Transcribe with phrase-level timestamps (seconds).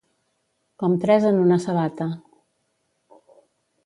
[0.83, 2.07] Com tres en una sabata.